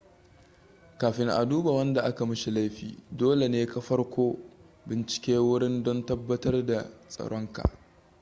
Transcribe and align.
kafin 0.97 1.29
a 1.29 1.45
duba 1.45 1.71
wanda 1.71 2.03
aka 2.03 2.25
mishi 2.25 2.51
laifi 2.51 2.97
dole 3.11 3.47
ne 3.49 3.65
ka 3.71 3.79
farko 3.81 4.35
bincike 4.87 5.37
wurin 5.37 5.83
don 5.83 6.05
tabbatar 6.05 6.65
da 6.65 6.85
tsaronka 7.09 7.63